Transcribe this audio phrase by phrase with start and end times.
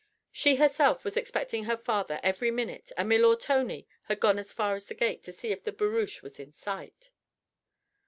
[0.31, 4.73] She herself was expecting her father every minute and milor Tony had gone as far
[4.73, 7.11] as the gate to see if the barouche was in sight.